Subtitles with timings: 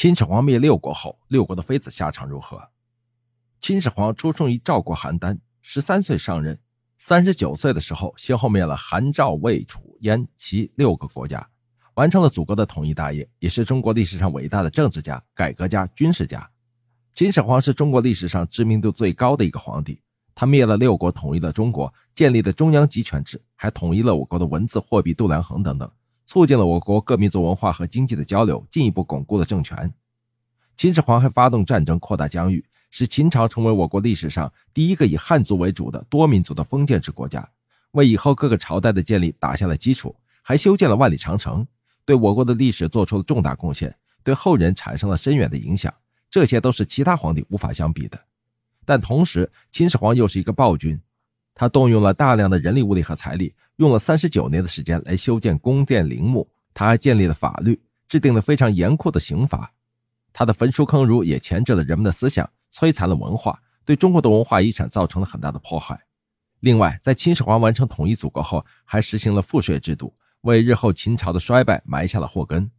[0.00, 2.70] 秦始皇灭六国后，六国的妃子下场如何？
[3.60, 6.58] 秦始皇出生于赵国邯郸，十三岁上任，
[6.96, 11.46] 三十九岁的时候，先后灭了韩、赵、魏、楚、燕、齐六个国家，
[11.96, 16.50] 完成了祖国的统一大业，也是中国历史上伟大的政治家、改革家、军事家。
[17.12, 20.00] 秦始皇是中国历史上知名度最高的一个皇帝，
[20.34, 25.92] 他灭了六国，统一了中国，建立了中央集权制，还统一了我国的文字、货币、度量衡等等。
[26.30, 29.92] 促进了我国各民族文化和经济的交流，进一步巩固了政权。
[30.76, 37.50] 秦始皇还发动战争，扩大疆域，使秦朝成为我国历史上第一个以汉族为主的多民族的封建制国家，
[37.90, 40.14] 为以后各个朝代的建立打下了基础。
[40.40, 41.66] 还修建了万里长城，
[42.04, 43.92] 对我国的历史做出了重大贡献，
[44.22, 45.92] 对后人产生了深远的影响。
[46.30, 48.16] 这些都是其他皇帝无法相比的。
[48.84, 51.00] 但同时，秦始皇又是一个暴君。
[51.54, 56.48] 他动用了大量的人力物力和财力，用了三十九年的时间来修建宫殿陵墓。
[56.72, 59.72] 他还建立了法律，制定了非常严酷的刑罚。
[60.32, 66.00] 他的焚书坑儒也钳制了人们的思想，摧残了文化，对中国的文化遗产造成了很大的破坏。
[66.60, 72.70] 另外，在秦始皇完成统一祖国后，还实行了赋税制度，为日后秦朝的衰败埋下了祸根。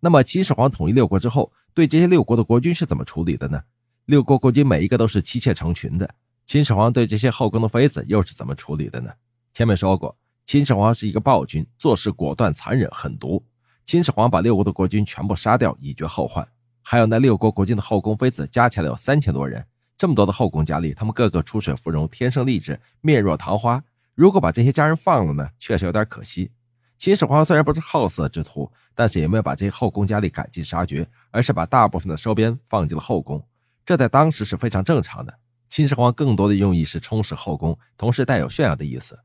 [0.00, 3.62] 那么，秦始皇统一六国之后，对这些六国的国君是怎么处理的呢？
[4.04, 6.14] 六国国君每一个都是妻妾成群的。
[6.50, 9.12] 秦始皇对这些后宫的妃子又是怎么处理的呢？
[9.54, 13.46] 前面说过，秦始皇是一个暴君，做事果断、残忍、狠毒。
[13.84, 16.44] 秦始皇把六国的国君全部杀掉，以绝后患。
[16.82, 19.64] 还有那六国国君的后宫妃子，加起来有三千多人。
[19.96, 23.84] 这么多的后宫佳丽，他们个个出水芙蓉，天生丽质，面若桃花。
[24.16, 25.50] 如果把这些家人放了呢？
[25.56, 26.50] 确实有点可惜。
[26.98, 33.40] 秦始皇虽然不是好色之徒，但是也没有把这些后宫佳丽赶尽杀绝，而是把大部分的收编放进了后宫。
[33.84, 35.38] 这在当时是非常正常的。
[35.70, 39.20] 秦始皇更多的用意是充实后宫，同时带有炫耀的意思。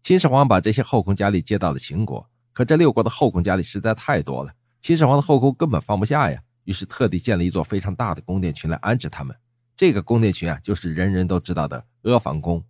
[0.00, 6.42] 秦始皇把这些后宫佳丽接到了秦国，可这六国的后宫佳丽实在太多了，秦始皇的后宫根本放不下呀。
[6.64, 9.36] 于是特地建了一座非常大的宫殿群来安置他们。
[9.76, 12.64] 这个宫殿群啊，就是人人都知道的阿房宫。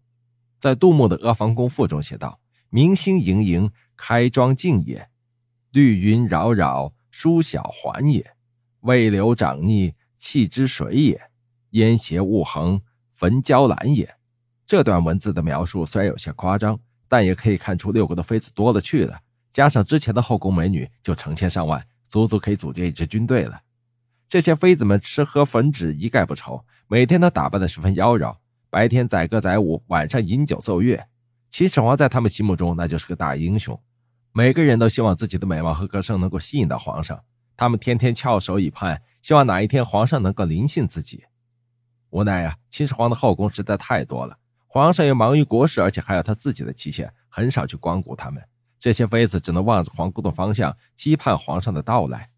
[0.58, 5.08] 在杜牧的《阿房宫赋》中写道：“明星盈盈，开庄镜也；
[5.70, 8.34] 绿云扰扰，梳晓环也。
[8.80, 11.30] 渭流涨溺，气之水也。
[11.70, 12.80] 烟斜雾横。”
[13.18, 14.14] 焚娇兰也。
[14.64, 19.18] 这段文字的描述虽然有些夸张，但也可以看出六国的妃子多了去了，
[19.50, 23.62] 加上之前的后宫美女就成千上万，足足可以组建一支军队了。
[24.28, 28.36] 这些妃子们吃喝粉脂一概不愁，每天都打扮得十分妖娆，
[28.70, 31.08] 白天载歌载舞，晚上饮酒奏乐。
[31.50, 33.80] 秦始皇在他们心目中那就是个大英雄，
[34.32, 37.20] 每个人都希望自己的美貌和歌声能够吸引到皇上，
[37.56, 41.24] 他们天天翘首以盼，希望哪一天皇上能够临幸自己。
[42.10, 48.42] 无奈呀，秦始皇的后宫实在太多了，皇上又忙于国事，而且还有他自己的妻妾，很少去光顾他们。
[48.78, 52.30] 这些妃子只能望着皇宫的方向，期盼皇上的到来。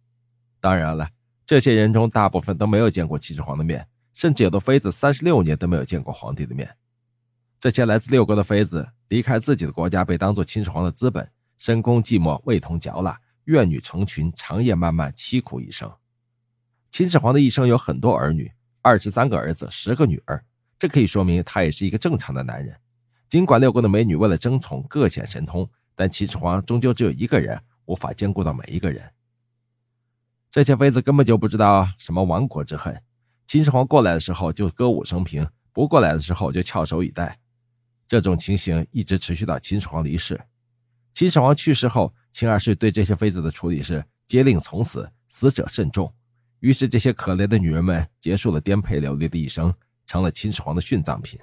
[0.59, 1.11] 当然了，
[1.47, 6.77] 这些人中大部分都没有见过秦始皇的面，甚至有的妃子三十六年都没有见过皇帝的面。
[7.59, 15.93] 这些来自六国的妃子离开自己的国家，被当作秦始皇的资本，深宫寂寞，味同嚼蜡，怨女成群，长夜漫漫，凄苦一生。
[16.91, 18.51] 秦始皇的一生有很多儿女。
[18.83, 20.43] 二十三个儿子，十个女儿，
[20.79, 22.75] 这可以说明他也是一个正常的男人。
[23.29, 29.13] 尽管六国的美女为了争宠各显神通，但秦始皇终究只有一个人，无法兼顾到每一个人。
[30.51, 33.01] 这些妃子根本就不知道什么亡国之恨。
[33.47, 37.39] 秦始皇过来的时候就歌舞升平，不过来的时候就翘首以待。
[38.09, 40.41] 这种情形一直持续到秦始皇离世。
[41.13, 46.13] 秦始皇去世后，秦二世对这些妃子的处理是皆令从死，死者甚众。
[46.61, 49.75] 于是，这些可怜的女人们结束了颠沛流离的一生，
[50.07, 51.41] 成了秦始皇的殉葬品。